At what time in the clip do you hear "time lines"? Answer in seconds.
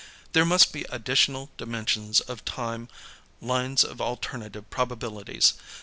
2.43-3.83